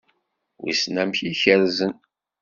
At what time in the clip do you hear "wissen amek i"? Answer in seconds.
0.63-1.31